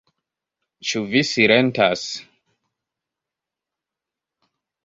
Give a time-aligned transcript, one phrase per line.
[0.91, 2.07] Ĉu vi silentas?